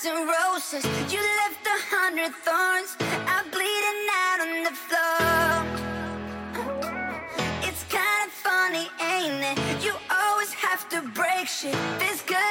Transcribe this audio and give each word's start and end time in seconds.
hearts 0.00 0.06
and 0.06 0.28
roses. 0.28 1.12
You 1.12 1.20
left 1.20 1.66
a 1.66 1.78
hundred 1.94 2.32
thorns. 2.44 2.96
I'm 3.26 3.50
bleeding 3.50 4.08
out 4.24 4.40
on 4.40 4.64
the 4.64 4.74
floor. 4.86 5.64
It's 7.62 7.84
kind 7.84 8.26
of 8.26 8.32
funny, 8.32 8.88
ain't 9.00 9.44
it? 9.44 9.84
You 9.84 9.92
always 10.10 10.52
have 10.52 10.88
to 10.90 11.02
break 11.14 11.46
shit. 11.46 11.76
This 11.98 12.22
good. 12.22 12.49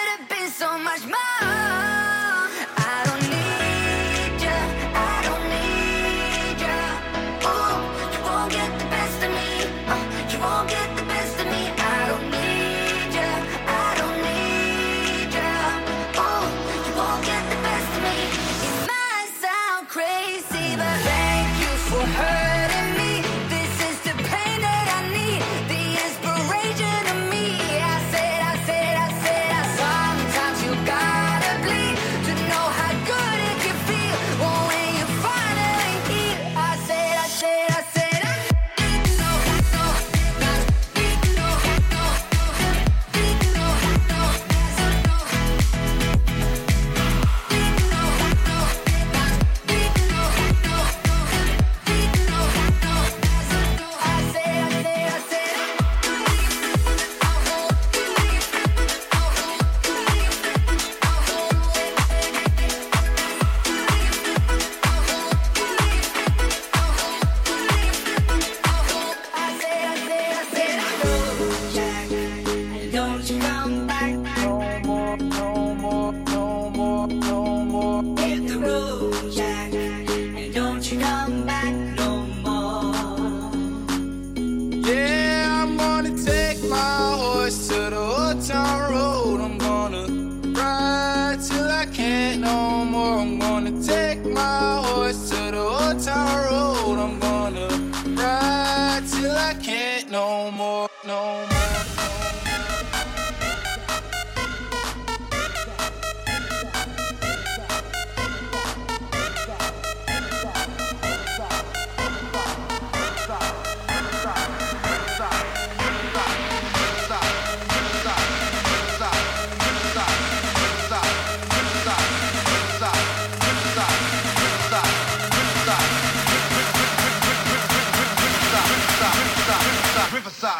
long 93.09 93.48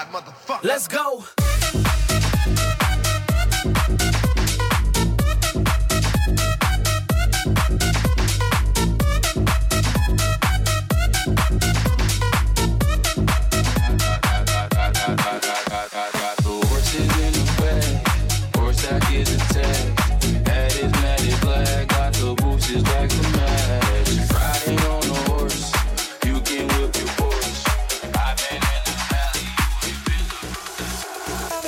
Motherfucker. 0.07 0.63
Let's 0.63 0.87
go. 0.87 1.38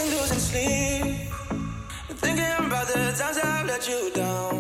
been 0.03 0.17
losing 0.17 0.39
sleep, 0.39 1.17
thinking 2.23 2.66
about 2.66 2.88
the 2.88 3.13
times 3.17 3.38
I've 3.38 3.66
let 3.66 3.88
you 3.88 4.12
down. 4.13 4.53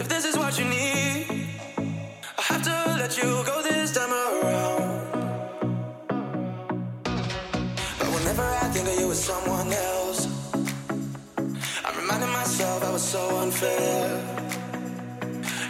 If 0.00 0.08
this 0.08 0.24
is 0.24 0.36
what 0.36 0.58
you 0.58 0.64
need, 0.64 1.26
I 2.38 2.42
have 2.50 2.62
to 2.62 2.76
let 2.98 3.16
you 3.16 3.28
go 3.50 3.62
this 3.62 3.92
time 3.96 4.12
around. 4.12 4.82
But 7.98 8.08
whenever 8.16 8.42
I 8.42 8.66
think 8.74 8.88
of 8.88 9.00
you 9.00 9.08
with 9.08 9.22
someone 9.30 9.72
else, 9.72 10.20
I'm 11.84 11.96
reminding 11.96 12.32
myself 12.32 12.84
I 12.84 12.92
was 12.92 13.02
so 13.02 13.22
unfair. 13.38 14.06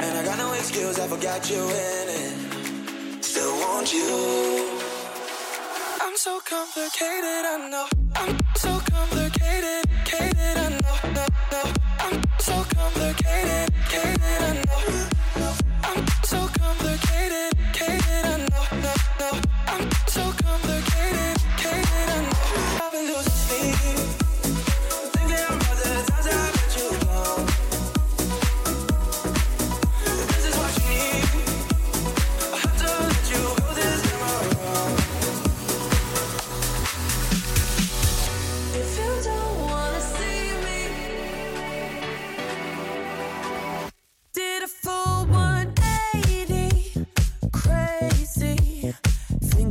And 0.02 0.18
I 0.18 0.24
got 0.24 0.38
no 0.38 0.52
excuse, 0.54 0.98
I 0.98 1.06
forgot 1.06 1.50
you 1.50 1.62
in 1.62 2.06
it. 2.22 3.24
Still 3.24 3.52
want 3.60 3.92
you 3.92 4.89
so 6.20 6.38
complicated, 6.41 7.47
I 7.47 7.69
know. 7.70 7.86
I'm 8.14 8.38
so 8.54 8.78
complicated, 8.91 9.88
I 10.12 10.69
know, 10.69 11.12
no, 11.14 11.26
no. 11.50 11.72
I'm 11.98 12.22
so 12.38 12.62
complicated. 12.75 13.19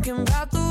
talking 0.10 0.22
about 0.24 0.50
the 0.50 0.69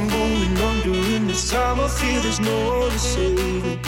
I'm 0.00 0.08
going 0.08 0.56
under, 0.56 0.98
and 1.16 1.28
this 1.28 1.50
time 1.50 1.78
I 1.78 1.86
feel 1.86 2.22
there's 2.22 2.40
no 2.40 2.56
one 2.80 2.90
to 2.90 2.98
save 2.98 3.36
me. 3.64 3.78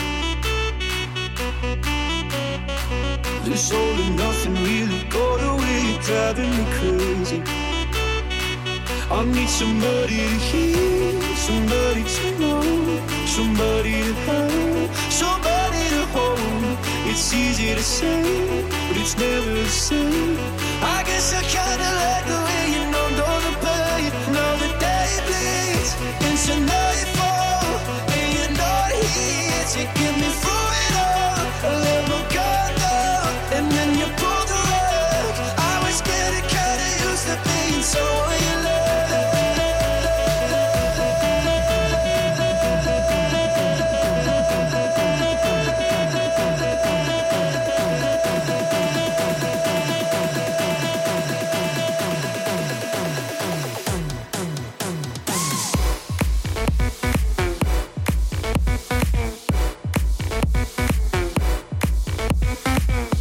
This 3.44 3.72
all 3.72 3.96
and 4.04 4.16
nothing 4.18 4.54
really 4.56 5.04
got 5.08 5.40
away, 5.52 5.78
you're 5.88 6.02
driving 6.02 6.50
me 6.50 6.64
crazy. 6.76 7.42
I 9.10 9.24
need 9.24 9.48
somebody 9.48 10.16
to 10.16 10.38
hear, 10.50 11.22
somebody 11.48 12.04
to 12.04 12.38
know, 12.38 12.60
somebody 13.24 13.92
to 14.04 14.12
have, 14.26 14.90
somebody 15.10 15.82
to 15.94 16.04
hold. 16.12 16.76
It's 17.08 17.32
easy 17.32 17.74
to 17.74 17.82
say, 17.82 18.22
but 18.88 18.96
it's 18.98 19.16
never 19.16 19.54
the 19.54 19.66
same. 19.66 20.36
I 20.82 21.04
guess 21.06 21.32
I 21.32 21.42
kinda 21.56 21.88
like 22.04 22.26
the 22.26 22.51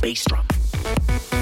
bass 0.02 0.26
drum. 0.26 1.41